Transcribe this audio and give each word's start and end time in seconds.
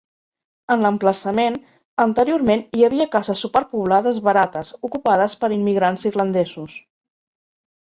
En 0.75 0.79
l'emplaçament, 0.85 1.57
anteriorment 2.05 2.63
hi 2.79 2.87
havia 2.87 3.07
cases 3.17 3.45
superpoblades 3.47 4.19
barates 4.29 4.73
ocupades 4.91 5.39
per 5.45 5.53
immigrants 5.61 6.09
irlandesos. 6.15 6.83